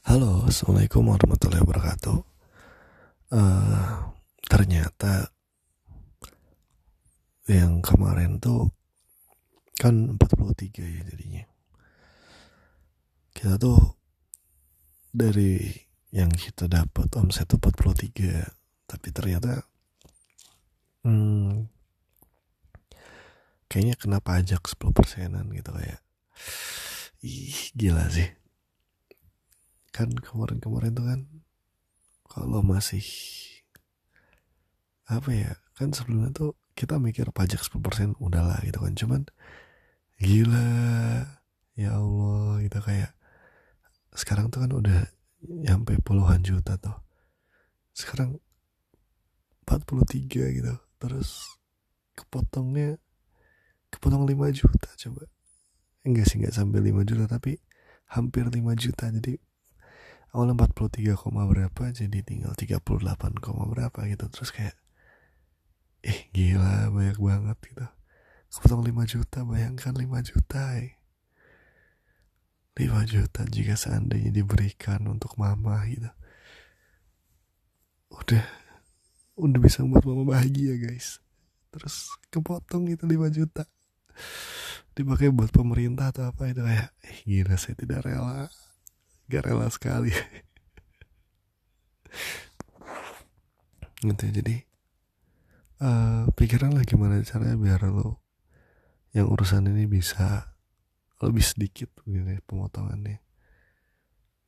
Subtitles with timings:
[0.00, 2.24] Halo, assalamualaikum warahmatullahi wabarakatuh.
[3.36, 4.08] Uh,
[4.48, 5.28] ternyata
[7.44, 8.72] yang kemarin tuh
[9.76, 11.44] kan 43 ya jadinya.
[13.36, 13.76] Kita tuh
[15.12, 15.68] dari
[16.16, 18.40] yang kita dapat omset tuh 43,
[18.88, 19.68] tapi ternyata
[21.04, 21.68] hmm,
[23.68, 26.00] kayaknya kena pajak 10 persenan gitu kayak.
[27.20, 28.39] Ih, gila sih
[29.90, 31.20] kan kemarin-kemarin tuh kan
[32.30, 33.02] kalau masih
[35.10, 38.94] apa ya kan sebelumnya tuh kita mikir pajak 10% udahlah gitu kan.
[38.94, 39.22] Cuman
[40.16, 40.70] gila
[41.74, 43.12] ya Allah gitu kayak
[44.14, 45.00] sekarang tuh kan udah
[45.44, 46.94] nyampe puluhan juta tuh.
[47.92, 48.38] Sekarang
[49.66, 51.58] 43 gitu terus
[52.14, 53.00] kepotongnya
[53.90, 55.26] kepotong 5 juta coba.
[56.06, 57.58] Enggak sih enggak sampai 5 juta tapi
[58.08, 59.10] hampir 5 juta.
[59.10, 59.49] Jadi
[60.30, 61.16] awalnya 43,
[61.50, 62.80] berapa jadi tinggal 38,
[63.70, 64.24] berapa gitu.
[64.30, 64.76] Terus kayak
[66.00, 67.86] eh gila banyak banget gitu.
[68.50, 70.98] Kepotong 5 juta bayangkan 5 juta eh.
[72.74, 76.10] 5 juta jika seandainya diberikan untuk mama gitu.
[78.10, 78.42] Udah
[79.38, 81.22] udah bisa membuat mama bahagia guys.
[81.70, 83.62] Terus kepotong itu 5 juta.
[84.94, 88.50] Dipakai buat pemerintah atau apa itu kayak eh, gila saya tidak rela
[89.30, 90.10] gak rela sekali.
[94.00, 94.56] Gitu ya, jadi
[95.84, 98.24] uh, pikiran lah gimana caranya biar lo
[99.12, 100.56] yang urusan ini bisa
[101.20, 103.20] lebih sedikit gitu ya pemotongannya.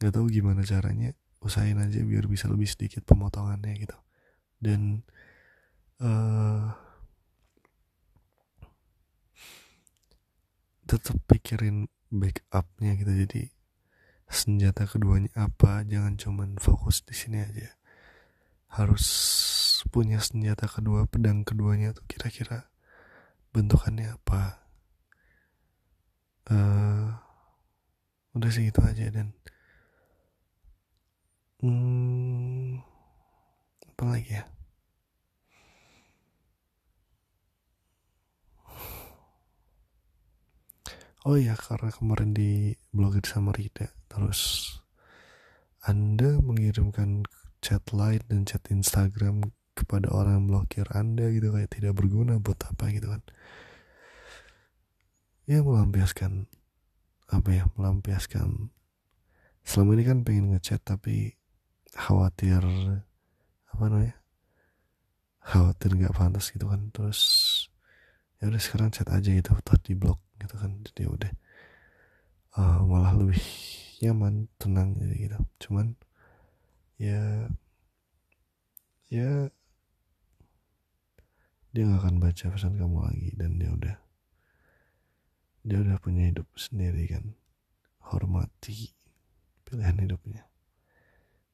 [0.00, 3.98] Nggak tahu gimana caranya usahain aja biar bisa lebih sedikit pemotongannya gitu.
[4.60, 5.02] Dan
[5.98, 6.70] uh,
[10.86, 13.42] tetap pikirin backupnya gitu jadi
[14.30, 17.74] senjata keduanya apa jangan cuman fokus di sini aja.
[18.70, 19.04] Harus
[19.90, 22.70] punya senjata kedua pedang keduanya tuh kira-kira
[23.50, 24.62] bentukannya apa.
[26.50, 27.14] Uh,
[28.38, 29.34] udah sih itu aja dan
[31.62, 32.78] hmm,
[33.94, 34.46] apa lagi ya?
[41.26, 44.40] Oh iya karena kemarin di blogger sama Rida terus
[45.86, 47.24] Anda mengirimkan
[47.64, 52.60] chat lain dan chat Instagram kepada orang yang blokir Anda gitu kayak tidak berguna buat
[52.68, 53.22] apa gitu kan.
[55.48, 56.50] Ya melampiaskan
[57.30, 58.74] apa ya melampiaskan.
[59.64, 61.36] Selama ini kan pengen ngechat tapi
[61.94, 62.60] khawatir
[63.70, 64.16] apa namanya
[65.40, 66.92] khawatir nggak pantas gitu kan.
[66.92, 67.20] Terus
[68.42, 70.76] ya udah sekarang chat aja gitu di blok gitu kan.
[70.84, 71.32] Jadi udah
[72.60, 73.40] uh, malah lebih
[74.00, 75.38] nyaman tenang jadi gitu.
[75.68, 75.96] Cuman
[76.96, 77.48] ya
[79.12, 79.48] ya
[81.70, 83.96] dia nggak akan baca pesan kamu lagi dan dia udah
[85.60, 87.36] dia udah punya hidup sendiri kan.
[88.00, 88.90] Hormati
[89.68, 90.48] pilihan hidupnya.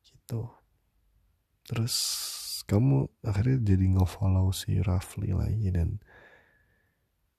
[0.06, 0.46] Gitu.
[1.66, 1.94] Terus
[2.66, 6.02] kamu akhirnya jadi nge-follow si Rafli lagi dan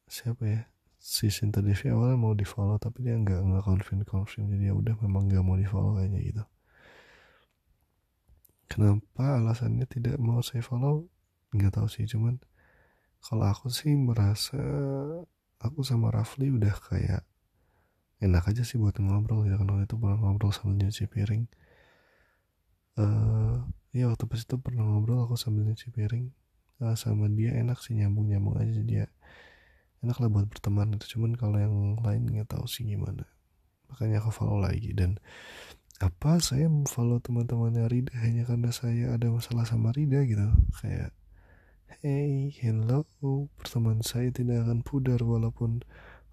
[0.07, 0.61] siapa ya
[0.97, 4.49] si Sinta Devi awalnya mau di follow tapi dia nggak nggak confirm confirm.
[4.49, 6.43] Jadi ya udah memang nggak mau di follow kayaknya gitu.
[8.67, 11.07] Kenapa alasannya tidak mau saya follow?
[11.55, 12.41] Nggak tahu sih cuman
[13.23, 14.59] kalau aku sih merasa
[15.57, 17.23] aku sama Rafli udah kayak
[18.21, 21.43] enak aja sih buat ngobrol ya kan waktu itu pernah ngobrol sambil nyuci piring.
[22.97, 23.61] Uh,
[23.93, 26.33] ya waktu pas itu pernah ngobrol aku sambil nyuci piring.
[26.77, 28.73] Uh, sama dia enak sih nyambung nyambung aja.
[28.73, 29.07] Jadi ya
[30.05, 33.25] enak lah buat berteman itu cuman kalau yang lain nggak tahu sih gimana.
[33.89, 35.17] Makanya aku follow lagi dan
[35.97, 40.45] apa saya follow teman-temannya Rida hanya karena saya ada masalah sama Rida gitu.
[40.77, 41.15] Kayak
[42.03, 43.07] hey hello.
[43.57, 45.81] Pertemanan saya tidak akan pudar walaupun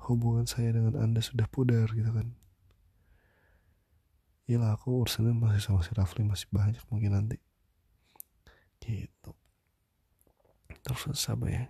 [0.04, 2.36] hubungan saya dengan anda sudah pudar gitu kan.
[4.44, 7.40] Iya aku urusannya masih sama si Rafli masih banyak mungkin nanti.
[8.84, 9.32] Gitu.
[10.84, 11.64] Terus apa ya.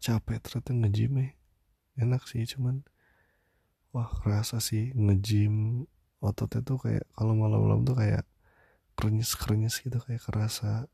[0.00, 1.28] Capek ternyata ngejim ya.
[2.00, 2.82] Enak sih cuman
[3.92, 5.84] wah kerasa sih ngejim
[6.24, 8.24] ototnya tuh kayak kalau malam-malam tuh kayak
[8.94, 10.84] krenyes gitu kayak kerasa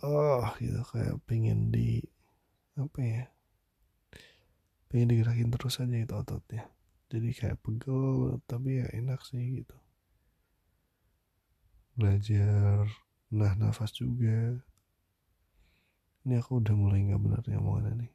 [0.00, 2.00] oh gitu kayak pengen di
[2.74, 3.24] apa ya
[4.88, 6.70] pengen digerakin terus aja itu ototnya.
[7.10, 9.76] Jadi kayak pegel tapi ya enak sih gitu.
[11.94, 12.86] Belajar
[13.30, 14.60] nah nafas juga.
[16.24, 18.12] Ini aku udah mulai nggak benar nih omongannya nih.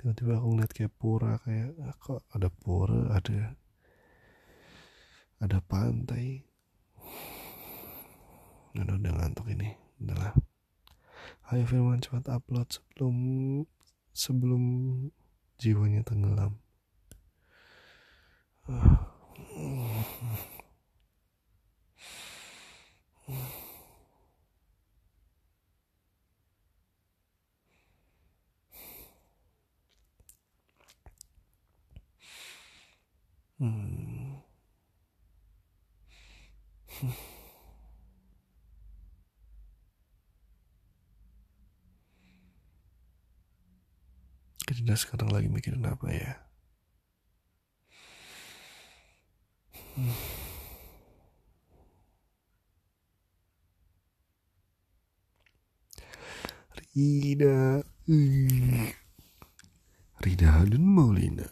[0.00, 3.54] Tiba-tiba aku ngeliat kayak pura kayak ah, kok ada pura ada
[5.38, 6.42] ada pantai?
[8.76, 9.76] Udah udah ngantuk ini.
[10.00, 10.32] Udahlah
[11.52, 13.16] ayo Firman cepat upload sebelum
[14.16, 14.62] sebelum
[15.60, 16.61] jiwanya tenggelam
[33.62, 34.42] Hmm.
[44.92, 46.42] Sekarang lagi mikirin apa ya?
[56.92, 57.86] Rida,
[60.18, 61.46] Rida dan Maulina.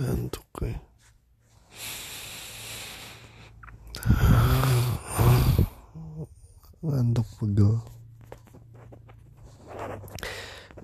[0.00, 0.80] Ngantuk ya.
[6.80, 7.84] Ngantuk pegel.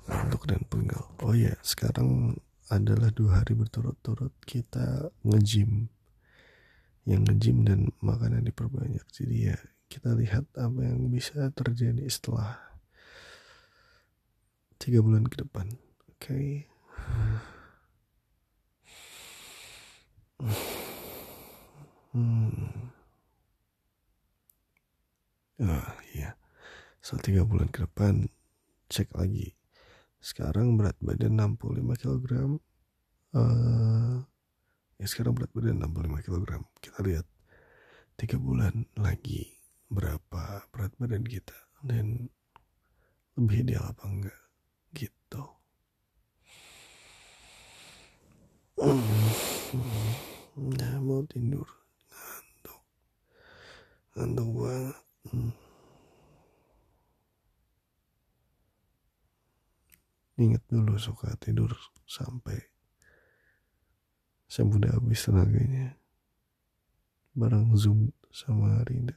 [0.05, 1.03] Ngantuk dan pegel.
[1.25, 2.37] Oh ya, sekarang
[2.69, 5.89] adalah dua hari berturut-turut kita nge-gym.
[7.09, 9.09] Yang nge-gym dan makanan diperbanyak.
[9.09, 9.57] Jadi ya
[9.89, 12.66] kita lihat apa yang bisa terjadi setelah
[14.77, 15.67] tiga bulan ke depan.
[16.11, 16.21] Oke.
[16.21, 16.49] Okay.
[22.13, 22.93] hmm.
[25.65, 26.37] ah iya.
[27.01, 28.29] Setelah tiga bulan ke depan
[28.93, 29.57] cek lagi.
[30.21, 32.59] Sekarang berat badan 65 kg
[33.37, 34.17] uh,
[34.97, 36.51] ya sekarang berat badan 65 kg
[36.81, 37.27] kita lihat
[38.17, 39.61] tiga bulan lagi
[39.93, 42.33] berapa berat badan kita dan
[43.37, 44.41] lebih ideal apa enggak
[44.97, 45.45] gitu
[50.57, 51.67] nah mau tidur
[52.11, 52.81] ngantuk
[54.15, 54.99] ngantuk banget
[60.37, 61.73] ingat dulu suka tidur
[62.05, 62.61] sampai
[64.47, 65.99] saya udah habis tenaganya
[67.37, 69.17] bareng zoom sama Rinda.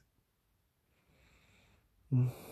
[2.12, 2.49] Hmm.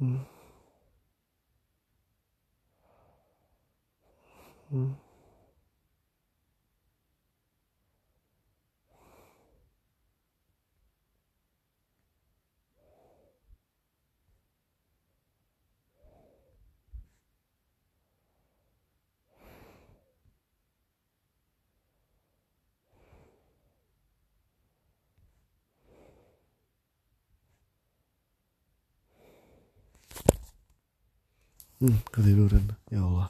[0.00, 0.16] Hmm.
[4.70, 5.09] Hmm.
[31.80, 32.76] Hmm ketiduran.
[32.92, 33.28] Ya Allah.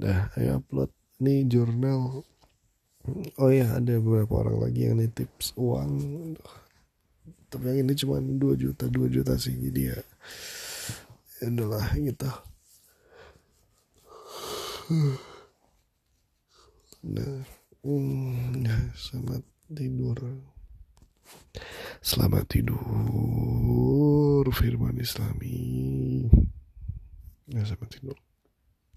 [0.00, 2.24] Dah ayo upload nih jurnal.
[3.36, 5.92] Oh ya ada beberapa orang lagi yang nih tips uang
[7.50, 9.58] tapi yang ini cuma 2 juta 2 juta sih.
[9.58, 9.98] Jadi ya
[11.42, 12.30] ya udahlah gitu.
[17.10, 17.42] Nah
[17.82, 19.42] hmm, ya selamat
[19.74, 20.18] tidur.
[22.00, 26.24] Selamat tidur firman islami
[27.50, 28.16] ya sampai tidur